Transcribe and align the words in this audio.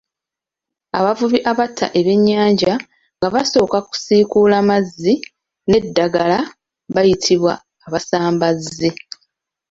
Abavubi 0.99 1.39
abatta 1.51 1.85
ebyennyanja 1.99 2.73
nga 3.17 3.27
basooka 3.35 3.77
kusiikuula 3.89 4.57
mazzi 4.69 5.13
n'eddagala 5.69 6.39
bayitibwa 6.95 7.53
abasambazzi. 7.85 8.89